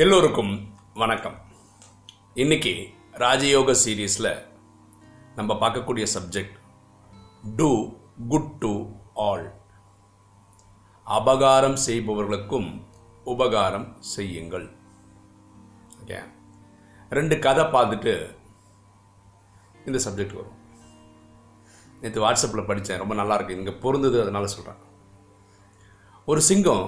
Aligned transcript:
எல்லோருக்கும் 0.00 0.52
வணக்கம். 0.94 1.36
இன்னைக்கு 2.42 2.72
ராஜயோக 3.22 3.74
சீரீஸில் 3.82 4.28
நம்ம 5.34 5.54
பார்க்கக்கூடிய 5.62 6.04
subject 6.14 6.54
do 7.58 7.68
good 8.28 8.52
to 8.62 8.70
all 9.14 9.44
அபகாரம் 11.06 11.76
செய்பவர்களுக்கும் 11.86 12.70
உபகாரம் 13.24 13.88
செய்யுங்கள். 14.14 14.66
ஓகே 16.02 16.20
ரெண்டு 17.18 17.38
கதை 17.38 17.66
பார்த்துட்டு 17.76 18.14
இந்த 19.84 20.00
சப்ஜெக்ட் 20.06 20.38
வரும். 20.40 20.58
நேற்று 22.00 22.24
வாட்ஸ்அப்பில் 22.26 22.68
படித்தேன் 22.70 23.02
ரொம்ப 23.04 23.14
நல்லாயிருக்கு 23.22 23.58
இங்கே 23.60 23.78
பொருந்தது 23.86 24.22
அதனால் 24.22 24.52
சொல்கிறேன் 24.56 24.82
ஒரு 26.24 26.40
சிங்கம் 26.50 26.86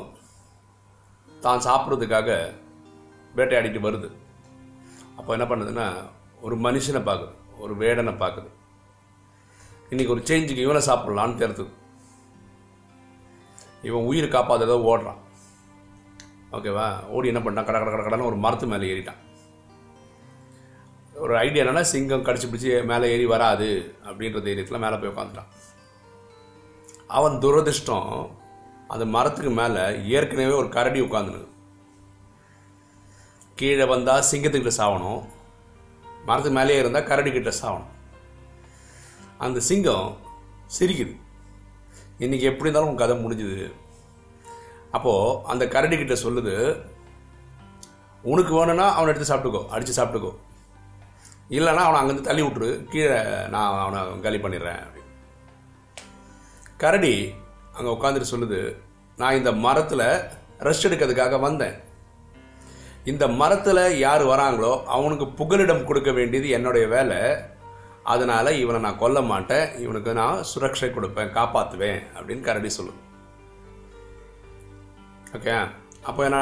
தான் 1.46 1.66
சாப்பிட்றதுக்காக 1.68 2.60
வேட்டையாடிட்டு 3.36 3.86
வருது. 3.86 4.08
அப்போ 5.16 5.36
என்ன 5.36 5.46
பண்ணுதுன்னா 5.50 5.86
ஒரு 6.40 6.56
மனுஷனை 6.56 7.02
பார்க்குது 7.08 7.34
ஒரு 7.58 7.74
வேடனை 7.82 8.12
பார்க்குது. 8.22 8.50
இன்னைக்கு 9.90 10.14
ஒரு 10.14 10.22
சேஞ்சுக்கு 10.30 10.66
இவனை 10.66 10.82
சாப்பிட்லான்னு 10.86 11.40
தெரியுது 11.42 11.66
இவன் 13.88 14.08
உயிர் 14.10 14.34
காப்பாற்றுறத 14.34 14.74
ஓடுறான். 14.90 15.20
ஓகேவா? 16.56 16.86
ஓடி 17.08 17.28
என்ன 17.28 17.40
பண்ணிட்டான்? 17.40 17.68
கட 17.68 17.78
கட 17.78 17.90
கட 17.90 18.02
கடன்னு 18.02 18.30
ஒரு 18.30 18.36
மரத்து 18.36 18.66
மேலே 18.66 18.90
ஏறிட்டான். 18.92 19.20
ஒரு 21.14 21.36
ஐடியா 21.36 21.64
என்னன்னா 21.64 21.80
சிங்கம் 21.80 22.24
கடிச்சு 22.26 22.48
பிடிச்சி 22.48 22.84
மேலே 22.84 23.10
ஏறி 23.14 23.26
வராது 23.26 23.96
அப்படின்ற 24.06 24.38
தைரியத்தில் 24.46 24.82
மேலே 24.84 24.96
போய் 24.96 25.12
உட்காந்துட்டான் 25.12 25.50
அவன் 27.06 27.34
துரதிர்ஷ்டம் 27.38 28.30
அந்த 28.88 29.04
மரத்துக்கு 29.04 29.50
மேலே 29.50 29.82
ஏற்கனவே 30.16 30.54
ஒரு 30.62 30.68
கரடி 30.68 31.00
உட்காந்துனுது 31.00 31.48
கீழே 33.62 33.84
வந்தால் 33.84 34.24
சிங்கத்துக்கிட்ட 34.30 34.70
சாவணும். 34.76 35.24
மரத்து 36.26 36.50
மேலேயே 36.50 36.78
இருந்தால் 36.78 37.04
கரடி 37.04 37.32
கிட்ட 37.32 37.50
சாவணும். 37.62 37.90
அந்த 39.38 39.60
சிங்கம் 39.60 40.16
சிரிக்குது. 40.78 41.14
இன்னைக்கு 42.18 42.46
எப்படி 42.46 42.70
இருந்தாலும் 42.70 42.88
உன் 42.88 42.96
கதை 42.96 43.16
முடிஞ்சுது. 43.24 43.72
அப்போது 44.90 45.44
அந்த 45.46 45.66
கரடிக்கிட்ட 45.66 46.16
சொல்லுது 46.24 46.54
உனக்கு 48.22 48.54
வேணும்னா 48.54 48.94
அவனை 48.94 49.14
எடுத்து 49.14 49.34
சாப்பிட்டுக்கோ 49.34 49.68
அடித்து 49.68 50.04
சாப்பிட்டுக்கோ. 50.04 50.32
இல்லைன்னா 51.50 51.84
அவனை 51.84 52.00
அங்கேருந்து 52.00 52.20
தள்ளி 52.20 52.42
விட்டுரு 52.42 52.84
கீழே 52.84 53.46
நான் 53.48 53.78
அவனை 53.78 54.20
காலி 54.20 54.36
பண்ணிடுறேன். 54.36 54.82
அப்படின்னு. 54.84 55.14
கரடி 56.76 57.34
அங்கே 57.72 57.92
உட்காந்துட்டு 57.92 58.32
சொல்லுது 58.34 58.76
நான் 59.16 59.36
இந்த 59.36 59.52
மரத்தில் 59.52 60.06
ரெஸ்ட் 60.58 60.88
எடுக்கிறதுக்காக 60.88 61.40
வந்தேன். 61.40 61.90
இந்த 63.10 63.24
மரத்தில் 63.40 63.98
யார் 64.02 64.22
வராங்களோ 64.32 64.72
அவனுக்கு 64.96 65.26
புகலிடம் 65.38 65.86
கொடுக்க 65.86 66.10
வேண்டியது 66.18 66.48
என்னுடைய 66.56 66.84
வேலை. 66.92 67.18
அதனால் 68.12 68.58
இவனை 68.60 68.78
நான் 68.84 69.00
கொல்ல 69.00 69.18
மாட்டேன். 69.30 69.66
இவனுக்கு 69.84 70.12
நான் 70.20 70.44
சுரக்ஷை 70.50 70.88
கொடுப்பேன் 70.94 71.34
காப்பாற்றுவேன் 71.38 72.00
அப்படின்னு 72.16 72.46
கரடி 72.48 72.70
சொல்லும் 72.76 73.00
ஓகே 75.36 75.54
அப்போ 76.08 76.20
என்ன? 76.28 76.38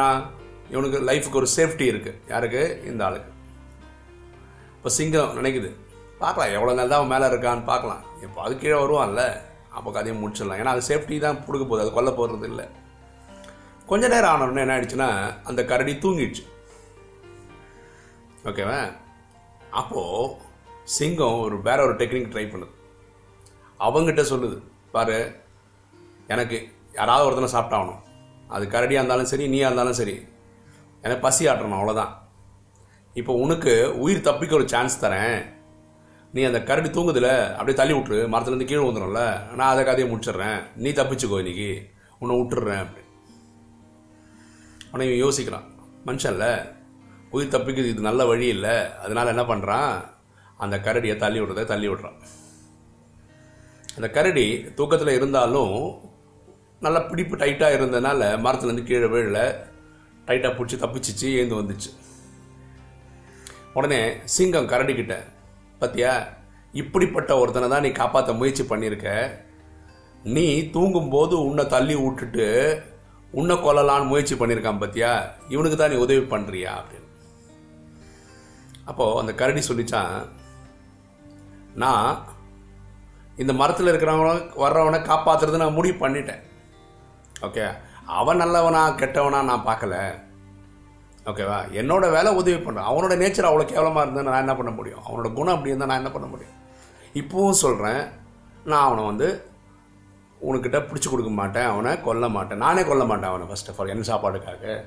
இவனுக்கு 0.74 0.98
லைஃபுக்கு 1.08 1.40
ஒரு 1.42 1.48
சேஃப்டி 1.56 1.86
இருக்குது 1.92 2.20
யாருக்கு? 2.32 2.62
இந்த 2.90 3.04
ஆளுக்கு. 3.06 3.30
இப்போ 4.76 4.90
சிங்கம் 4.98 5.34
நினைக்குது 5.38 5.70
பார்க்கலாம் 6.22 6.54
எவ்வளோ 6.56 6.74
நாள் 6.78 6.92
தான் 6.92 7.00
அவன் 7.00 7.12
மேலே 7.14 7.26
இருக்கான்னு 7.32 7.64
பார்க்கலாம். 7.72 8.02
இப்போ 8.26 8.38
அது 8.46 8.54
கீழே 8.62 8.76
வருவான்ல? 8.82 9.24
அப்போ 9.76 9.88
கதையை 9.96 10.14
முடிச்சிடலாம். 10.20 10.60
ஏன்னா 10.62 10.74
அது 10.76 10.82
சேஃப்டி 10.90 11.18
தான் 11.26 11.40
கொடுக்க 11.46 11.64
போகுது. 11.64 11.84
அது 11.84 11.96
கொல்ல 11.98 12.12
போகிறது 12.20 12.48
இல்லை 12.52 12.66
கொஞ்ச 13.90 14.08
நேரம் 14.08 14.32
ஆனவுடனே 14.32 14.62
என்ன 14.64 14.74
ஆயிடுச்சுன்னா 14.74 15.08
அந்த 15.48 15.60
கரடி 15.70 15.92
தூங்கிடுச்சு. 16.02 16.42
ஓகேவா 18.44 18.76
அப்போது 19.80 20.34
சிங்கம் 20.96 21.40
ஒரு 21.46 21.56
வேற 21.62 21.78
ஒரு 21.86 21.94
டெக்னிக் 21.94 22.30
ட்ரை 22.34 22.44
பண்ணுது. 22.52 22.74
அவங்ககிட்ட 23.86 24.22
சொல்லுது 24.32 24.58
பாரு 24.94 25.18
எனக்கு 26.26 26.58
யாராவது 26.94 27.26
ஒருத்தனை 27.28 27.50
சாப்பிட்டாகணும். 27.54 28.00
அது 28.48 28.64
கரடியாக 28.66 29.00
இருந்தாலும் 29.00 29.30
சரி 29.32 29.48
நீயாக 29.48 29.68
இருந்தாலும் 29.68 29.98
சரி. 30.00 30.16
எனக்கு 31.02 31.24
பசி 31.26 31.46
ஆட்டணும் 31.46 31.78
அவ்வளோதான் 31.80 32.14
இப்போ 33.14 33.32
உனக்கு 33.44 33.74
உயிர் 33.98 34.26
தப்பிக்க 34.30 34.58
ஒரு 34.60 34.68
சான்ஸ் 34.68 35.04
தரேன். 35.04 35.38
நீ 36.32 36.42
அந்த 36.42 36.62
கரடி 36.62 36.90
தூங்குதில் 36.90 37.32
அப்படியே 37.52 37.76
தள்ளி 37.76 37.94
விட்டுரு. 37.94 38.20
மரத்துலேருந்து 38.32 38.70
கீழே 38.70 38.82
வந்துடும்ல 38.88 39.22
நான் 39.58 39.72
அதை 39.72 39.84
கதையை 39.84 40.08
முடிச்சிடுறேன். 40.14 40.60
நீ 40.76 40.90
தப்பிச்சுக்கோ 40.90 41.38
இன்னைக்கு. 41.44 41.70
உன்னை 42.18 42.34
விட்டுடுறேன். 42.40 42.82
அப்படி 42.84 42.99
ஆனால் 44.92 45.06
இவன் 45.06 45.22
யோசிக்கிறான். 45.24 45.66
மனுஷன்ல 46.06 46.72
உயிர் 47.30 47.52
தப்பிக்கிறது 47.54 47.92
இது 47.94 48.00
நல்ல 48.00 48.26
வழி 48.26 48.46
இல்லை. 48.46 48.94
அதனால 48.94 49.32
என்ன 49.34 49.42
பண்ணுறான் 49.42 50.04
அந்த 50.56 50.76
கரடியை 50.76 51.16
தள்ளி 51.16 51.40
விடுறத 51.40 51.64
தள்ளி 51.64 51.88
விடுறான். 51.88 52.18
அந்த 53.96 54.10
கரடி 54.10 54.64
தூக்கத்தில் 54.74 55.16
இருந்தாலும் 55.18 56.00
நல்லா 56.80 57.00
பிடிப்பு 57.00 57.36
டைட்டாக 57.36 57.76
இருந்ததுனால 57.76 58.28
மரத்துலேருந்து 58.44 58.84
கீழே 58.84 59.06
விழல. 59.06 59.54
டைட்டாக 60.26 60.56
பிடிச்சி 60.58 60.76
தப்பிச்சிச்சு 60.82 61.28
ஏந்து 61.40 61.58
வந்துச்சு. 61.60 61.90
உடனே 63.74 64.12
சிங்கம் 64.24 64.68
கரடி 64.68 64.94
பத்தியா 65.80 66.26
இப்படிப்பட்ட 66.72 67.38
ஒருத்தனை 67.38 67.68
தான் 67.68 67.82
நீ 67.82 67.90
காப்பாற்ற 67.90 68.32
முயற்சி 68.32 68.62
பண்ணியிருக்க. 68.62 69.30
நீ 70.22 70.70
தூங்கும்போது 70.70 71.44
உன்னை 71.44 71.66
தள்ளி 71.66 71.94
விட்டுட்டு 71.94 72.46
உன்னை 73.32 73.56
கொல்லலான்னு 73.56 74.10
முயற்சி 74.10 74.34
பண்ணியிருக்கான் 74.34 74.82
பத்தியா? 74.82 75.10
இவனுக்கு 75.48 75.76
தான் 75.76 75.90
நீ 75.90 75.96
உதவி 75.96 76.22
பண்ணுறியா 76.32 76.72
அப்படின்னு. 76.80 77.08
அப்போது 78.84 79.18
அந்த 79.18 79.32
கரடி 79.34 79.62
சொல்லிச்சான் 79.68 80.14
நான் 81.74 82.24
இந்த 83.36 83.52
மரத்தில் 83.52 83.90
இருக்கிறவன 83.90 84.32
வர்றவனை 84.62 84.98
காப்பாற்றுறது 85.02 85.62
நான் 85.62 85.76
முடிவு 85.78 86.06
பண்ணிட்டேன். 86.06 86.42
ஓகே? 87.46 87.66
அவன் 88.04 88.36
நல்லவனா 88.36 88.82
கெட்டவனா 88.90 89.40
நான் 89.42 89.68
பார்க்கல. 89.68 89.96
ஓகேவா 91.30 91.58
என்னோட 91.80 92.04
வேலை 92.10 92.30
உதவி 92.34 92.56
பண்ணுறேன் 92.56 92.88
அவனோட 92.90 93.14
நேச்சர் 93.22 93.48
அவ்வளோ 93.48 93.64
கேவலமாக 93.64 94.04
இருந்தால் 94.04 94.32
நான் 94.32 94.44
என்ன 94.44 94.56
பண்ண 94.56 94.70
முடியும்? 94.70 95.02
அவனோட 95.06 95.32
குணம் 95.32 95.54
அப்படி 95.54 95.72
இருந்தால் 95.72 95.88
நான் 95.88 96.02
என்ன 96.02 96.12
பண்ண 96.12 96.28
முடியும்? 96.28 96.56
இப்போவும் 97.14 97.62
சொல்கிறேன் 97.64 98.02
நான் 98.64 98.86
அவனை 98.86 99.04
வந்து 99.04 99.28
உனக்கிட்ட 100.42 100.78
பிடிச்சி 100.88 101.08
கொடுக்க 101.10 101.30
மாட்டேன் 101.30 101.64
அவனை 101.64 102.00
கொல்ல 102.00 102.28
மாட்டேன். 102.28 102.58
நானே 102.58 102.84
கொல்ல 102.84 103.04
மாட்டேன் 103.04 103.30
அவனை 103.30 103.46
ஃபர்ஸ்ட் 103.46 103.70
ஆஃப் 103.70 103.80
ஆல் 103.80 103.88
என்ன 103.88 104.04
சாப்பாடுக்காக 104.10 104.84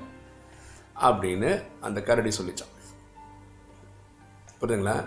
அப்படின்னு 1.06 1.62
அந்த 1.80 2.02
கரடி 2.02 2.30
சொல்லிச்சான். 2.38 2.72
புரியுதுங்களா? 4.60 5.04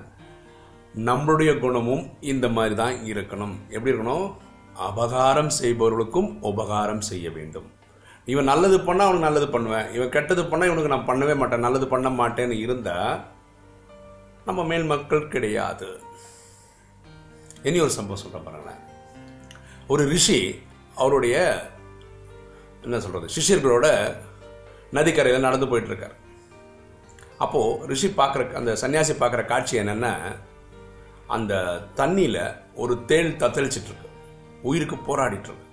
நம்மளுடைய 0.96 1.60
குணமும் 1.60 2.10
இந்த 2.20 2.50
மாதிரி 2.50 2.76
தான் 2.76 2.94
இருக்கணும். 2.94 3.56
எப்படி 3.70 3.92
இருக்கணும்? 3.96 4.34
அபகாரம் 4.88 5.52
செய்பவர்களுக்கும் 5.62 6.42
உபகாரம் 6.42 7.02
செய்ய 7.02 7.30
வேண்டும். 7.30 7.72
இவன் 8.26 8.44
நல்லது 8.44 8.78
பண்ணால் 8.78 9.08
அவனுக்கு 9.08 9.28
நல்லது 9.28 9.50
பண்ணுவேன். 9.50 9.94
இவன் 9.94 10.10
கெட்டது 10.10 10.44
பண்ணால் 10.44 10.70
இவனுக்கு 10.70 10.94
நான் 10.94 11.08
பண்ணவே 11.10 11.38
மாட்டேன். 11.38 11.60
நல்லது 11.60 11.88
பண்ண 11.88 12.10
மாட்டேன்னு 12.10 12.52
இருந்தால் 12.52 13.24
நம்ம 14.46 14.64
மேல் 14.64 14.84
மக்கள் 14.84 15.28
கிடையாது. 15.28 16.00
இனி 17.64 17.80
ஒரு 17.80 17.90
சம்பவம் 17.90 18.22
சொல்கிறேன் 18.24 18.46
பாருங்களேன். 18.46 18.82
ஒரு 19.88 20.04
ரிஷி 20.14 20.40
அவருடைய 20.96 21.36
என்ன 22.84 23.00
சொல்கிறது 23.00 23.34
சிஷியர்களோட 23.36 23.88
நதிக்கரையில் 24.92 25.46
நடந்து 25.46 25.68
போயிட்டுருக்கார். 25.72 26.16
அப்போது 27.38 27.88
ரிஷி 27.88 28.08
பார்க்குற 28.08 28.54
அந்த 28.54 28.72
சன்னியாசி 28.82 29.14
பார்க்குற 29.20 29.46
காட்சி 29.46 29.80
என்னென்னா 29.80 30.12
அந்த 31.28 31.54
தண்ணியில் 31.96 32.42
ஒரு 32.76 32.94
தேள் 33.06 33.32
தத்தளிச்சிட்ருக்கு 33.42 34.08
உயிருக்கு 34.62 34.96
போராடிட்டுருக்கு. 34.96 35.66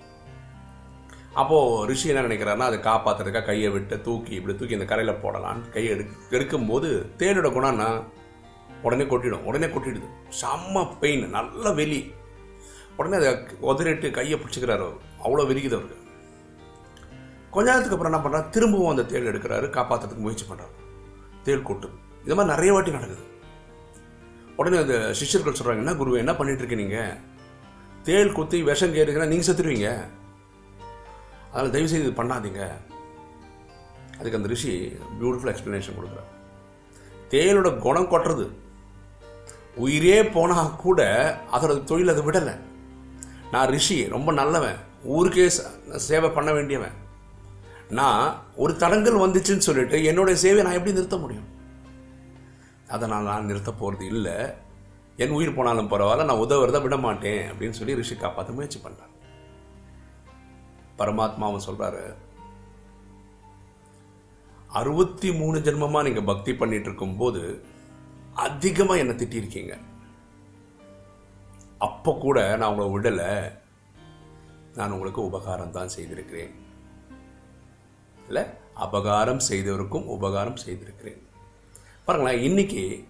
அப்போது 1.33 1.87
ரிஷி 1.87 2.07
என்ன 2.09 2.21
நினைக்கிறாருன்னா 2.27 2.67
அதை 2.69 2.79
காப்பாற்றுறதுக்காக 2.79 3.45
கையை 3.45 3.69
விட்டு 3.69 3.95
தூக்கி 4.01 4.33
இப்படி 4.39 4.57
தூக்கி 4.57 4.73
இந்த 4.73 4.85
கரையில் 4.85 5.21
போடலான்னு 5.23 5.69
கையை 5.69 5.89
எடு 5.93 6.03
எடுக்கும்போது 6.37 6.89
தேனோட 7.21 7.49
குணம்னா 7.57 7.89
உடனே 8.81 9.03
கொட்டிடும். 9.03 9.47
உடனே 9.49 9.65
கொட்டிடுது. 9.65 10.07
செம்ம 10.41 10.85
பெயின் 10.99 11.25
நல்ல 11.29 11.71
வெளி. 11.71 12.13
உடனே 12.97 13.15
அதை 13.19 13.29
உதறிட்டு 13.69 14.09
கையை 14.17 14.39
பிடிச்சிக்கிறார். 14.39 14.83
அவர் 14.85 15.03
அவ்வளோ 15.25 15.45
விரிக்குது 15.51 15.77
அவருக்கு. 15.77 15.99
கொஞ்ச 17.53 17.67
நேரத்துக்கு 17.69 17.95
அப்புறம் 17.95 18.11
என்ன 18.11 18.21
பண்ணுறாரு 18.23 18.53
திரும்பவும் 18.55 18.91
அந்த 18.93 19.03
தேள் 19.11 19.29
எடுக்கிறாரு 19.31 19.67
காப்பாற்றுறதுக்கு 19.77 20.25
முயற்சி 20.25 20.45
பண்ணுறாரு 20.49 20.73
தேள் 21.47 21.67
கூட்டு. 21.69 21.87
இது 22.25 22.35
மாதிரி 22.35 22.53
நிறைய 22.53 22.73
வாட்டி 22.73 22.97
நடக்குது. 22.97 23.23
உடனே 24.59 24.77
அந்த 24.83 24.97
சிஷ்யர்கள் 25.19 25.57
சொல்கிறாங்க 25.59 25.83
என்ன 25.83 25.93
என்ன 26.23 26.33
பண்ணிட்டு 26.39 26.61
இருக்கீங்க 26.63 26.83
நீங்கள் 26.83 27.17
தேள் 28.07 28.35
குத்தி 28.37 28.57
விஷம் 28.69 28.95
கேட்டுங்கன்னா 28.95 29.31
நீங்கள் 29.31 29.47
செத்துருவீங்க. 29.47 29.89
அதனால் 31.51 31.73
தயவு 31.75 31.91
செய்து 31.91 32.05
இது 32.05 32.19
பண்ணாதீங்க. 32.21 32.63
அதுக்கு 34.17 34.37
அந்த 34.39 34.49
ரிஷி 34.53 34.73
பியூட்டிஃபுல் 35.19 35.51
எக்ஸ்ப்ளனேஷன் 35.53 35.97
கொடுக்குறார். 35.97 36.31
தேளோட 37.33 37.69
குணம் 37.85 38.11
கொட்டுறது. 38.11 38.45
உயிரே 39.85 40.19
போனால் 40.35 40.75
கூட 40.83 41.01
அதோட 41.55 41.73
தொழில் 41.83 42.13
அதை 42.13 42.23
விடலை. 42.27 42.53
நான் 43.55 43.71
ரிஷி 43.75 43.97
ரொம்ப 44.15 44.29
நல்லவன். 44.41 44.79
ஊருக்கே 45.15 45.47
சேவை 46.09 46.29
பண்ண 46.37 46.51
வேண்டியவன். 46.57 46.95
நான் 47.99 48.23
ஒரு 48.63 48.73
தடங்கல் 48.83 49.23
வந்துச்சுன்னு 49.23 49.67
சொல்லிட்டு 49.67 49.97
என்னுடைய 50.09 50.35
சேவையை 50.43 50.63
நான் 50.67 50.77
எப்படி 50.77 50.95
நிறுத்த 50.97 51.17
முடியும்? 51.23 51.49
அதை 52.93 53.05
நான் 53.11 53.29
நான் 53.31 53.49
நிறுத்த 53.49 53.71
போகிறது 53.81 54.05
இல்லை. 54.13 54.37
என் 55.23 55.35
உயிர் 55.37 55.57
போனாலும் 55.57 55.91
பரவாயில்ல 55.91 56.27
நான் 56.29 56.41
உதவுறதை 56.45 56.79
விட 56.85 56.95
மாட்டேன் 57.05 57.43
அப்படின்னு 57.51 57.77
சொல்லி 57.77 57.99
ரிஷி 57.99 58.15
காப்பாற்ற 58.15 58.55
முயற்சி 58.55 58.79
பண்ணுறார் 58.85 59.13
பரமாத்மாவும் 60.99 61.65
சொல்கிறாரு 61.67 62.03
அறுபத்தி 64.79 65.29
மூணு 65.39 65.57
ஜென்மமாக 65.67 66.05
நீங்கள் 66.07 66.29
பக்தி 66.31 66.53
பண்ணிட்டு 66.61 66.91
அதிகமாக 68.45 69.01
என்னை 69.01 69.15
அதிகமா 69.15 69.19
திட்டிருக்கீங்க. 69.21 69.75
அப்போ 71.77 72.17
கூட 72.19 72.57
நான் 72.57 72.77
உங்களை 72.77 72.91
விடலை. 72.91 73.51
நான் 74.75 74.91
உங்களுக்கு 74.91 75.25
உபகாரம் 75.25 75.71
தான் 75.71 75.87
செய்திருக்கிறேன். 75.87 76.55
இல்லை? 78.27 78.43
அபகாரம் 78.75 79.41
செய்தவருக்கும் 79.49 80.05
உபகாரம் 80.05 80.55
செய்திருக்கிறேன். 80.55 81.27
பாருங்களேன் 82.05 82.41
இன்னைக்கு 82.41 83.07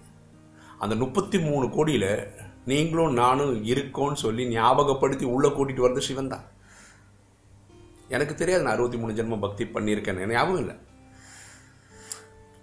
அந்த 0.80 0.96
முப்பத்தி 0.96 1.40
மூணு 1.40 1.70
கோடியில் 1.70 2.34
நீங்களும் 2.66 3.14
நானும் 3.14 3.66
இருக்கோன்னு 3.66 4.14
சொல்லி 4.14 4.48
ஞாபகப்படுத்தி 4.48 5.26
உள்ளே 5.26 5.50
கூட்டிகிட்டு 5.50 5.86
வர்றது 5.88 5.98
சிவன் 5.98 6.28
தான். 6.28 6.46
எனக்கு 8.08 8.36
தெரியாது 8.36 8.64
நான் 8.64 8.74
அறுபத்தி 8.74 8.98
மூணு 8.98 9.14
ஜென்மம் 9.14 9.40
பக்தி 9.40 9.64
பண்ணியிருக்கேன் 9.64 10.26
ஞாபகம் 10.28 10.58
இல்லை. 10.58 10.76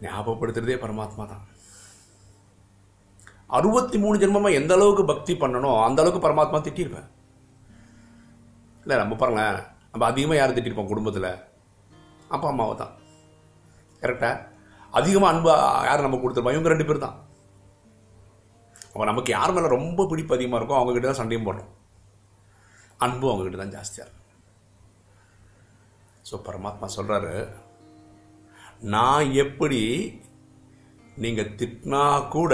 ஞாபகப்படுத்துறதே 0.02 0.76
பரமாத்மா 0.84 1.26
தான். 1.26 1.46
அறுபத்தி 3.56 3.96
மூணு 4.02 4.16
ஜென்மமாக 4.22 4.58
எந்த 4.60 4.72
அளவுக்கு 4.76 5.04
பக்தி 5.12 5.32
பண்ணணும் 5.42 5.80
அந்த 5.86 6.00
அளவுக்கு 6.02 6.24
பரமாத்மா 6.26 6.58
திட்டிருப்பேன் 6.66 7.08
இல்லை 8.84 8.96
நம்ம 9.00 9.16
பாருங்களேன். 9.22 9.58
நம்ம 9.92 10.06
அதிகமாக 10.12 10.38
யார் 10.38 10.54
திட்டிருப்போம் 10.56 10.90
குடும்பத்தில்? 10.92 11.28
அப்பா 12.34 12.46
அம்மாவை 12.52 12.74
தான். 12.82 12.94
கரெக்டாக 14.02 14.40
அதிகமாக 15.00 15.32
அன்பு 15.32 15.50
யார் 15.88 16.06
நம்ம 16.06 16.18
கொடுத்துருப்போம்? 16.22 16.56
இவங்க 16.56 16.72
ரெண்டு 16.72 16.88
பேர் 16.88 17.04
தான் 17.04 17.18
அப்போ 18.92 19.04
நமக்கு 19.10 19.30
யார் 19.36 19.54
மேலே 19.56 19.68
ரொம்ப 19.76 20.06
பிடிப்பு 20.08 20.36
அதிகமாக 20.36 20.58
இருக்கோ 20.60 20.78
அவங்ககிட்ட 20.78 21.06
தான் 21.08 21.20
சண்டையும் 21.20 21.46
போடுறோம். 21.48 21.70
அன்பும் 23.04 23.30
அவங்ககிட்ட 23.30 23.58
தான் 23.60 23.74
ஜாஸ்தியாக 23.76 24.06
இருக்கும் 24.06 24.18
ஸோ 26.28 26.34
பரமாத்மா 26.48 26.88
சொல்கிறாரு 26.96 27.36
நான் 28.94 29.32
எப்படி 29.44 29.80
நீங்கள் 31.24 31.54
திட்டினா 31.60 32.04
கூட 32.36 32.52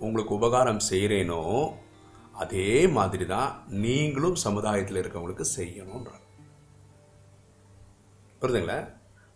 உங்களுக்கு 0.00 0.34
உபகாரம் 0.34 0.80
செய்கிறேனோ 0.90 1.72
அதே 2.32 2.86
மாதிரி 2.86 3.26
தான் 3.26 3.64
நீங்களும் 3.68 4.34
சமுதாயத்தில் 4.34 4.96
இருக்கவங்களுக்கு 4.96 5.44
செய்யணுன்றார் 5.56 6.24
புரிதுங்களா 8.42 8.78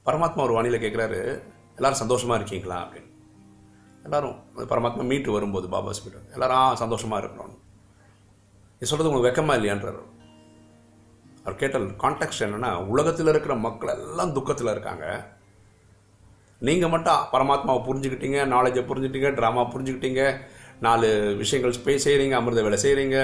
பரமாத்மா 0.06 0.43
ஒரு 0.43 0.52
வானிலை 0.52 0.81
கேட்குறாரு 0.81 1.43
எல்லாரும் 1.76 2.02
சந்தோஷமாக 2.02 2.38
இருக்கீங்களா? 2.40 2.87
அப்படின்னு. 2.87 3.11
எல்லாரும் 4.05 4.37
பரமாத்மா 4.56 5.05
மீட்டு 5.05 5.32
வரும்போது 5.32 5.69
பாபா 5.69 5.90
ஹாஸ்பிட்டல் 5.90 6.32
எல்லாரும் 6.32 6.56
ஆ 6.56 6.75
சந்தோஷமாக 6.75 7.26
இருக்கணும் 7.26 7.55
இது 8.76 8.87
சொல்கிறது 8.87 9.11
உங்களுக்கு 9.11 9.28
வெக்கமாக 9.28 9.58
இல்லையான்றார் 9.58 10.00
அவர். 11.43 11.56
கேட்டால் 11.56 11.82
கான்டெக்ட் 11.82 12.44
என்னென்னா 12.46 12.87
உலகத்தில் 12.87 13.26
இருக்கிற 13.26 13.55
மக்கள் 13.55 13.88
எல்லாம் 13.88 14.32
துக்கத்தில் 14.32 14.69
இருக்காங்க. 14.69 15.06
நீங்கள் 16.58 16.90
மட்டும் 16.90 17.22
பரமாத்மாவை 17.32 17.81
புரிஞ்சுக்கிட்டீங்க 17.88 18.38
நாலேஜை 18.55 18.82
புரிஞ்சுக்கிட்டீங்க 18.90 19.31
ட்ராமா 19.31 19.62
புரிஞ்சுக்கிட்டீங்க 19.75 20.22
நாலு 20.81 21.37
விஷயங்கள் 21.37 21.82
போய் 21.85 22.05
செய்கிறீங்க 22.05 22.37
அமிர்த 22.38 22.62
வேலை 22.62 22.79
செய்கிறீங்க 22.85 23.19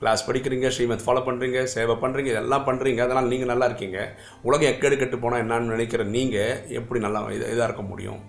கிளாஸ் 0.00 0.26
படிக்கிறீங்க 0.26 0.66
ஸ்ரீமத் 0.74 1.04
ஃபாலோ 1.04 1.22
பண்ணுறீங்க 1.28 1.62
சேவை 1.62 1.94
பண்ணுறீங்க 1.94 2.30
இதெல்லாம் 2.34 2.66
பண்ணுறீங்க 2.66 3.00
அதனால் 3.06 3.30
நீங்கள் 3.32 3.50
நல்லா 3.52 3.66
இருக்கீங்க. 3.66 3.98
உலகம் 4.42 4.70
எக்கேடு 4.72 4.96
கெட்டு 4.98 5.18
போனால் 5.18 5.42
என்னன்னு 5.44 5.72
நினைக்கிற 5.74 6.04
நீங்கள் 6.04 6.60
எப்படி 6.78 7.00
நல்லா 7.00 7.20
இதாக 7.30 7.68
இருக்க 7.68 7.82
முடியும்? 7.82 8.20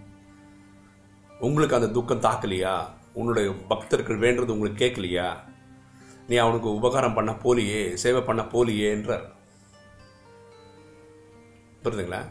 உங்களுக்கு 1.47 1.77
அந்த 1.77 1.89
துக்கம் 1.97 2.25
தாக்கலையா? 2.27 2.75
உன்னுடைய 3.13 3.49
பக்தர்கள் 3.67 4.23
வேண்டது 4.23 4.55
உங்களுக்கு 4.55 4.81
கேட்கலையா? 4.85 5.27
நீ 6.27 6.35
அவனுக்கு 6.35 6.69
உபகாரம் 6.73 7.17
பண்ண 7.17 7.31
போலியே 7.43 7.93
சேவை 7.93 8.21
பண்ண 8.21 8.41
போலியேன்றார் 8.41 9.25
புரியுதுங்களா? 11.83 12.21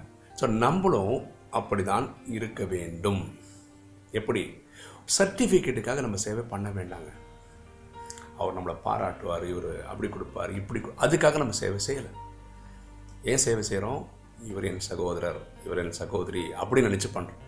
ஸோ 0.41 0.47
நம்மளும் 0.65 1.17
அப்படிதான் 1.53 2.09
இருக்க 2.27 2.65
வேண்டும். 2.65 3.23
எப்படி? 4.13 4.43
சர்டிஃபிகேட்டுக்காக 5.17 6.01
நம்ம 6.05 6.19
சேவை 6.25 6.43
பண்ண 6.53 6.69
வேண்டாங்க. 6.79 7.11
அவர் 8.39 8.57
நம்மளை 8.57 8.75
பாராட்டுவார் 8.87 9.45
இவர் 9.53 9.71
அப்படி 9.91 10.09
கொடுப்பார் 10.15 10.51
இப்படி 10.61 10.81
அதுக்காக 11.05 11.39
நம்ம 11.43 11.55
சேவை 11.61 11.79
செய்யலை. 11.87 12.11
ஏன் 13.31 13.43
சேவை 13.45 13.63
செய்கிறோம் 13.63 14.03
இவர் 14.51 14.67
என் 14.71 14.85
சகோதரர் 14.89 15.41
இவர் 15.67 15.81
என் 15.83 15.97
சகோதரி 16.01 16.43
அப்படின்னு 16.61 16.91
நினச்சி 16.91 17.09
பண்ணுறோம் 17.15 17.45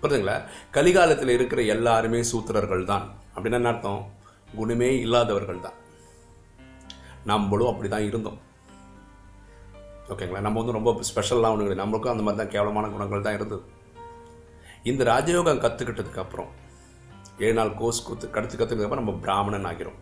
புரியுதுங்களா? 0.00 0.38
கலிகாலத்தில் 0.76 1.34
இருக்கிற 1.36 1.60
எல்லாருமே 1.74 2.18
சூத்திரர்கள் 2.30 2.88
தான். 2.90 3.06
அப்படின்னா 3.34 3.60
என்ன 3.60 3.70
அர்த்தம்? 3.74 4.02
குணமே 4.56 4.90
இல்லாதவர்கள் 5.04 5.62
தான். 5.66 5.78
நம்மளும் 7.30 7.70
அப்படி 7.70 7.88
தான் 7.88 8.08
இருந்தோம். 8.10 8.40
ஓகேங்களா? 10.12 10.44
நம்ம 10.46 10.58
வந்து 10.60 10.78
ரொம்ப 10.78 10.90
ஸ்பெஷல்லாம் 11.10 11.54
ஒன்று 11.54 11.80
நம்மளுக்கும் 11.82 12.14
அந்த 12.14 12.24
மாதிரி 12.26 12.40
தான் 12.42 12.52
கேவலமான 12.54 12.88
குணங்கள் 12.96 13.26
தான் 13.28 13.38
இருந்தது. 13.38 13.64
இந்த 14.84 15.04
ராஜயோகம் 15.04 15.60
கற்றுக்கிட்டதுக்கு 15.64 16.18
அப்புறம் 16.18 16.48
ஏழு 17.38 17.52
நாள் 17.52 17.74
கோர்ஸ் 17.74 18.06
கொடுத்து 18.06 18.26
கடத்து 18.26 18.62
கற்றுக்கிறதுக்கு 18.62 18.94
நம்ம 18.94 19.12
பிராமணன் 19.12 19.66
ஆகிறோம். 19.66 19.98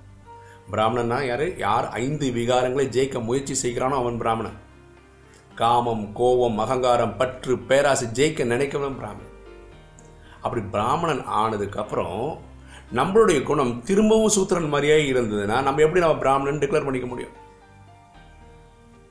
பிராமணன்னா 0.73 1.27
யார்? 1.27 1.57
யார் 1.57 1.89
ஐந்து 1.89 2.31
விகாரங்களை 2.31 2.85
ஜெயிக்க 2.97 3.25
முயற்சி 3.25 3.55
செய்கிறானோ 3.63 3.97
அவன் 3.97 4.19
பிராமணன். 4.19 4.57
காமம் 5.55 6.13
கோபம் 6.13 6.59
அகங்காரம் 6.59 7.17
பற்று 7.17 7.59
பேராசை 7.59 8.09
ஜெயிக்க 8.09 8.45
நினைக்கிறவன் 8.45 8.97
பிராமணன். 8.97 9.31
அப்படி 10.41 10.65
பிராமணன் 10.71 11.25
ஆனதுக்கப்புறம் 11.29 12.39
நம்மளுடைய 12.95 13.43
குணம் 13.43 13.83
திரும்பவும் 13.85 14.29
சூத்திரன் 14.29 14.69
மாதிரியே 14.69 15.13
இருந்ததுன்னா 15.13 15.63
நம்ம 15.63 15.81
எப்படி 15.81 16.01
நம்ம 16.01 16.19
பிராமணன் 16.19 16.59
டிக்ளேர் 16.59 16.85
பண்ணிக்க 16.85 17.07
முடியும்? 17.07 17.33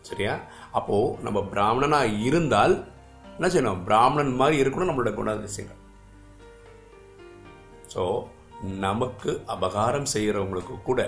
சரியா? 0.01 0.39
அப்போது 0.71 1.17
நம்ம 1.21 1.39
பிராமணனாக 1.41 2.05
இருந்தால் 2.05 2.87
என்ன 3.35 3.47
செய்யணும்? 3.53 3.83
பிராமணன் 3.87 4.33
மாதிரி 4.41 4.61
இருக்கணும் 4.63 4.89
நம்மளோட 4.89 5.13
குணாதிசயங்கள். 5.19 5.81
ஸோ 7.93 8.03
நமக்கு 8.85 9.31
அபகாரம் 9.55 10.11
செய்கிறவங்களுக்கு 10.13 10.75
கூட 10.89 11.01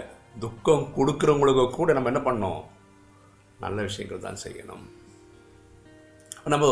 துக்கம் 0.43 0.85
கொடுக்குறவங்களுக்கு 0.97 1.65
கூட 1.79 1.93
நம்ம 1.95 2.11
என்ன 2.11 2.21
பண்ணோம் 2.27 2.61
நல்ல 3.63 3.81
விஷயங்கள் 3.89 4.25
தான் 4.27 4.43
செய்யணும். 4.45 4.85
நம்ம 6.53 6.67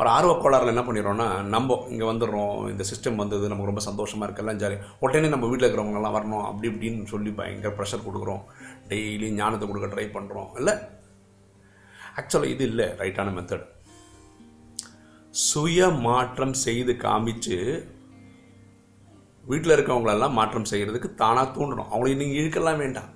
ஒரு 0.00 0.08
ஆர்வ 0.14 0.32
என்ன 0.72 0.82
பண்ணிடுறோம்னா 0.86 1.28
நம்ம 1.54 1.76
இங்கே 1.92 2.06
வந்துடுறோம் 2.10 2.56
இந்த 2.72 2.84
சிஸ்டம் 2.90 3.20
வந்தது 3.22 3.50
நமக்கு 3.50 3.70
ரொம்ப 3.70 3.84
சந்தோஷமாக 3.88 4.26
இருக்கலாம் 4.28 4.58
ஜாலி 4.62 4.76
உடனே 5.04 5.28
நம்ம 5.34 5.46
வீட்டில் 5.50 5.66
இருக்கிறவங்கலாம் 5.68 6.16
வரணும் 6.18 6.44
அப்படி 6.48 6.68
இப்படின்னு 6.72 7.12
சொல்லி 7.12 7.30
பயங்கர 7.38 7.72
ப்ரெஷர் 7.78 8.06
கொடுக்குறோம். 8.08 8.42
டெய்லி 8.90 9.28
ஞானத்தை 9.38 9.66
கொடுக்க 9.68 9.88
ட்ரை 9.94 10.06
பண்ணுறோம் 10.16 10.50
இல்லை? 10.60 10.74
ஆக்சுவலாக 12.20 12.52
இது 12.54 12.64
இல்லை 12.70 12.88
ரைட்டான 13.02 13.32
மெத்தட் 13.38 13.66
சுய 15.36 15.88
மாற்றம் 15.88 16.52
செய்து 16.52 16.92
காமிச்சு 16.92 17.84
வீட்டில் 19.44 19.72
இருக்கவங்களெல்லாம் 19.76 20.30
மாற்றம் 20.30 20.68
செய்கிறதுக்கு 20.70 21.14
தானாக 21.14 21.46
தூண்டணும். 21.56 21.90
அவங்களை 21.92 22.16
நீங்கள் 22.16 22.38
இழுக்கலாம் 22.38 22.76
வேண்டாம். 22.76 23.10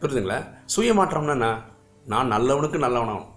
புரியுதுங்களா? 0.00 0.46
சுய 0.64 0.94
மாற்றம்னா 0.94 1.30
என்ன? 1.30 1.62
நான் 2.06 2.32
நல்லவனுக்கு 2.32 2.78
நல்லவனாகணும். 2.84 3.30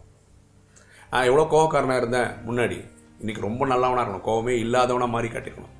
நான் 1.09 1.23
எவ்வளோ 1.23 1.47
கோவக்காரனாக 1.51 1.97
இருந்தேன் 1.97 2.31
முன்னாடி. 2.47 2.89
இன்றைக்கி 3.21 3.39
ரொம்ப 3.39 3.65
நல்லவனாக 3.65 4.11
இருக்கணும். 4.11 4.27
கோவமே 4.29 4.49
இல்லாதவனாக 4.49 5.07
மாறி 5.07 5.27
காட்டிக்கணும். 5.27 5.77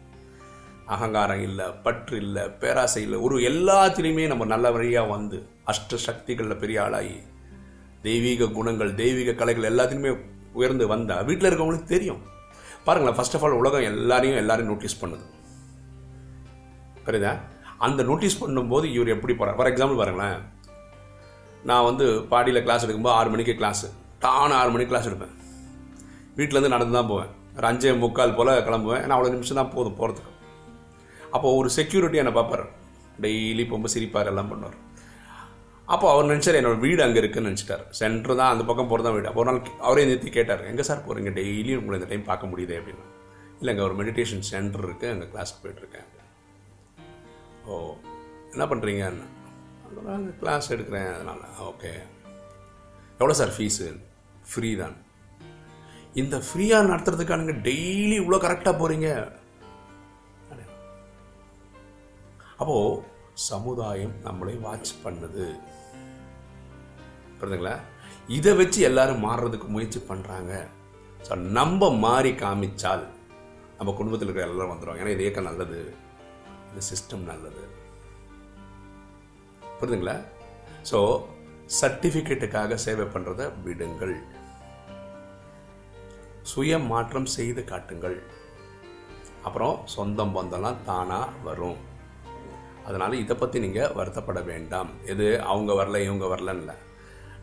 அகங்காரம் 0.86 1.42
இல்லை 1.42 1.66
பற்று 1.84 2.18
இல்லை 2.18 2.44
பேராசை 2.44 3.04
இல்லை. 3.04 3.20
ஒரு 3.20 3.40
எல்லாத்துலேயுமே 3.40 4.28
நம்ம 4.28 4.46
நல்ல 4.46 4.72
வழியாக 4.72 5.10
வந்து 5.10 5.50
அஷ்ட 5.66 5.96
சக்திகளில் 5.96 6.58
பெரிய 6.58 6.84
ஆளாகி 6.84 7.16
தெய்வீக 8.02 8.48
குணங்கள் 8.48 8.96
தெய்வீக 8.96 9.34
கலைகள் 9.34 9.72
எல்லாத்துலேயுமே 9.72 10.31
உயர்ந்து 10.60 10.86
வந்தால் 10.94 11.26
வீட்டில் 11.30 11.50
இருக்கவங்களுக்கு 11.50 11.94
தெரியும். 11.94 12.22
பாருங்களேன் 12.86 13.18
ஃபர்ஸ்ட் 13.18 13.36
ஆஃப் 13.38 13.44
ஆல் 13.46 13.60
உலகம் 13.62 13.88
எல்லாரையும் 13.92 14.40
எல்லாரையும் 14.42 14.72
நோட்டீஸ் 14.72 15.02
பண்ணுது. 15.02 15.26
புரியுதா? 17.06 17.34
அந்த 17.86 18.02
நோட்டீஸ் 18.10 18.40
பண்ணும்போது 18.42 18.86
இவர் 18.96 19.14
எப்படி 19.16 19.34
போகிறார் 19.36 19.58
ஃபார் 19.60 19.72
எக்ஸாம்பிள் 19.72 20.02
பாருங்களேன். 20.02 20.40
நான் 21.70 21.88
வந்து 21.90 22.06
பாடியில் 22.32 22.64
கிளாஸ் 22.66 22.84
எடுக்கும்போது 22.86 23.18
ஆறு 23.20 23.30
மணிக்கு 23.34 23.54
கிளாஸு 23.62 23.88
டான் 24.26 24.58
ஆறு 24.60 24.72
மணிக்கு 24.74 24.92
கிளாஸ் 24.92 25.10
எடுப்பேன். 25.10 25.36
வீட்டிலேருந்து 26.38 26.76
நடந்து 26.76 26.98
தான் 26.98 27.10
போவேன். 27.12 27.32
ஒரு 27.58 27.68
அஞ்சே 27.70 27.92
முக்கால் 28.04 28.38
போல் 28.38 28.52
கிளம்புவேன். 28.68 29.02
ஏன்னா 29.04 29.16
அவ்வளோ 29.16 29.34
நிமிஷம் 29.36 29.60
தான் 29.60 29.74
போதும் 29.76 29.98
போகிறதுக்கு 30.00 30.30
அப்போது 31.36 31.56
ஒரு 31.60 31.70
செக்யூரிட்டி 31.78 32.20
என்னை 32.22 32.34
பார்ப்பார். 32.38 32.66
டெய்லி 33.24 33.64
போகும்போது 33.68 33.94
சிரிப்பார் 33.96 34.30
எல்லாம் 34.32 34.50
பண்ணுவார். 34.52 34.78
அப்போ 35.88 36.06
அவர் 36.12 36.30
நினச்சார் 36.32 36.58
என்னோட 36.60 36.78
வீடு 36.86 37.02
அங்கே 37.06 37.20
இருக்குன்னு 37.22 37.50
நினச்சிட்டார். 37.50 37.84
சென்டர் 38.00 38.38
தான் 38.40 38.52
அந்த 38.54 38.64
பக்கம் 38.70 38.90
போகிறது 38.92 39.08
தான் 39.08 39.16
வீடு. 39.16 39.30
அப்போ 39.30 39.42
ஒரு 39.44 39.50
நாள் 39.50 39.62
அவரே 39.88 40.04
நிறுத்தி 40.10 40.30
கேட்டார் 40.38 40.64
எங்கே 40.72 40.84
சார் 40.90 41.06
போகிறீங்க 41.08 41.32
டெய்லியும் 41.40 41.82
உங்களை 41.82 41.98
இந்த 42.00 42.10
டைம் 42.12 42.30
பார்க்க 42.30 42.52
முடியுதே? 42.52 42.78
அப்படின்னு. 42.82 43.06
இல்லைங்க 43.62 43.84
ஒரு 43.88 43.96
மெடிடேஷன் 44.02 44.46
சென்டர் 44.52 44.86
இருக்குது 44.88 45.12
அங்கே 45.14 45.28
கிளாஸுக்கு 45.34 45.64
போயிட்டுருக்கேன். 45.64 46.10
ஓ 47.68 47.74
என்ன 48.54 48.66
பண்ணுறீங்க 48.72 49.04
அங்கே 50.16 50.34
கிளாஸ் 50.42 50.72
எடுக்கிறேன் 50.76 51.12
அதனால். 51.16 51.44
ஓகே 51.72 51.92
எவ்வளோ 53.20 53.36
சார் 53.42 53.56
ஃபீஸு 53.58 53.88
ஃப்ரீ 54.52 54.70
தான். 54.84 54.96
இந்த 56.22 56.38
ஃப்ரீயாக 56.48 56.90
நடத்துறதுக்கானுங்க 56.92 57.54
டெய்லி 57.68 58.16
இவ்வளோ 58.22 58.40
கரெக்டாக 58.46 58.76
போகிறீங்க 58.82 59.10
அப்போது 62.62 63.11
சமுதாயம் 63.50 64.16
நம்மளை 64.26 64.56
வாட்ச் 64.66 64.92
பண்ணுது. 65.06 65.46
புரியுதுங்களா 67.40 67.76
இதை 68.38 68.52
வச்சு 68.60 68.80
எல்லாரும் 68.90 69.24
மாறுறதுக்கு 69.28 69.68
முயற்சி 69.76 70.00
பண்ணுறாங்க 70.10 70.54
ஸோ 71.28 71.34
நம்ம 71.58 71.90
மாறி 72.06 72.32
காமிச்சால் 72.44 73.06
நம்ம 73.78 73.94
குடும்பத்தில் 74.00 74.28
இருக்கிற 74.28 74.48
எல்லாரும் 74.48 74.74
வந்துடுவாங்க 74.74 75.04
ஏன்னா 75.04 75.14
இது 75.16 75.26
இயக்கம் 75.26 75.50
நல்லது. 75.50 75.80
இந்த 76.70 76.82
சிஸ்டம் 76.90 77.26
நல்லது. 77.32 77.64
புரியுதுங்களா 79.80 80.18
ஸோ 80.90 81.00
சர்டிஃபிகேட்டுக்காக 81.80 82.78
சேவை 82.86 83.06
பண்ணுறதை 83.16 83.46
விடுங்கள். 83.66 84.16
சுய 86.52 86.80
மாற்றம் 86.92 87.30
செய்து 87.38 87.62
காட்டுங்கள். 87.72 88.18
அப்புறம் 89.48 89.78
சொந்தம் 89.96 90.36
பந்தம்லாம் 90.38 90.84
தானாக 90.90 91.38
வரும். 91.48 91.80
அதனால் 92.86 93.14
இதை 93.14 93.36
பற்றி 93.36 93.60
நீங்கள் 93.60 93.92
வருத்தப்பட 94.00 94.46
வேண்டாம். 94.46 94.90
எது 95.06 95.42
அவங்க 95.42 95.74
வரல 95.74 96.00
இவங்க 96.08 96.26
வரலன்னு 96.26 96.78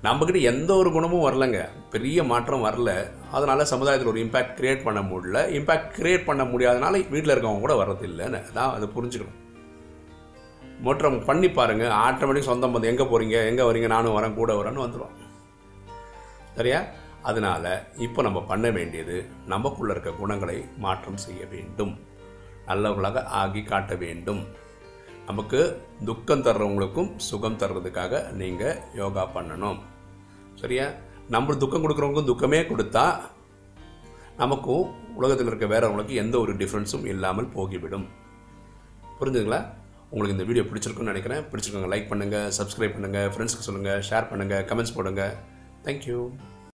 நம்மக்கிட்ட 0.06 0.40
எந்த 0.40 0.70
ஒரு 0.74 0.92
குணமும் 0.92 1.24
வரலங்க. 1.26 1.60
பெரிய 1.90 2.24
மாற்றம் 2.24 2.64
வரல. 2.64 2.90
அதனால் 3.30 3.70
சமுதாயத்தில் 3.72 4.10
ஒரு 4.12 4.20
இம்பேக்ட் 4.24 4.54
க்ரியேட் 4.58 4.84
பண்ண 4.84 5.00
முடியல. 5.00 5.38
இம்பேக்ட் 5.58 5.90
க்ரியேட் 5.98 6.24
பண்ண 6.24 6.42
முடியாதனால 6.44 7.08
வீட்டில் 7.14 7.32
இருக்கவங்க 7.34 7.64
கூட 7.64 7.74
வர்றதில்லைன்னு. 7.74 8.52
தான் 8.52 8.72
அதை 8.74 8.88
புரிஞ்சுக்கணும். 8.96 9.38
மாற்றம் 10.86 11.24
பண்ணி 11.24 11.48
பாருங்கள் 11.50 11.94
ஆட்டோமேட்டிக் 12.06 12.48
சொந்தம் 12.48 12.74
பந்தம் 12.74 12.90
எங்கே 12.92 13.04
போகிறீங்க 13.04 13.36
எங்கே 13.50 13.64
வரீங்க? 13.68 13.86
நானும் 13.86 14.16
வரேன் 14.16 14.34
கூட 14.34 14.52
வரேன்னு 14.60 14.84
வந்துடும் 14.84 15.16
சரியா? 16.58 16.80
அதனால 17.22 17.64
இப்போ 17.96 18.22
நம்ம 18.22 18.40
பண்ண 18.42 18.70
வேண்டியது 18.70 19.16
நமக்குள்ளே 19.46 19.92
இருக்க 19.92 20.10
குணங்களை 20.10 20.64
மாற்றம் 20.76 21.16
செய்ய 21.16 21.42
வேண்டும். 21.50 21.92
நல்லவர்களாக 22.66 23.24
ஆகி 23.40 23.62
காட்ட 23.62 23.94
வேண்டும். 23.94 24.40
நமக்கு 25.28 25.60
துக்கம் 26.08 26.44
தர்றவங்களுக்கும் 26.46 27.10
சுகம் 27.28 27.58
தர்றதுக்காக 27.62 28.20
நீங்கள் 28.40 28.78
யோகா 29.00 29.24
பண்ணணும். 29.34 29.78
சரியா? 30.60 30.86
நம்ம 31.34 31.54
துக்கம் 31.62 31.82
கொடுக்குறவங்களுக்கும் 31.84 32.30
துக்கமே 32.30 32.60
கொடுத்தா 32.70 33.04
நமக்கும் 34.42 34.84
உலகத்தில் 35.20 35.50
இருக்க 35.50 35.66
வேறவங்களுக்கு 35.66 36.14
எந்த 36.22 36.38
ஒரு 36.38 36.52
டிஃப்ரென்ஸும் 36.60 37.06
இல்லாமல் 37.12 37.52
போகிவிடும். 37.56 38.06
புரிஞ்சுங்களா 39.20 39.60
உங்களுக்கு 40.10 40.36
இந்த 40.36 40.46
வீடியோ 40.50 40.64
பிடிச்சிருக்குன்னு 40.68 41.12
நினைக்கிறேன். 41.12 41.42
பிடிச்சிருக்கோங்க 41.50 41.90
லைக் 41.94 42.10
பண்ணுங்கள் 42.12 42.48
சப்ஸ்கிரைப் 42.58 42.94
பண்ணுங்கள் 42.96 43.30
ஃப்ரெண்ட்ஸ்க்கு 43.32 43.68
சொல்லுங்கள் 43.68 44.04
ஷேர் 44.10 44.28
பண்ணுங்கள் 44.30 44.64
கமெண்ட்ஸ் 44.70 44.96
போடுங்க. 44.98 45.24
தேங்க்யூ 45.86 46.18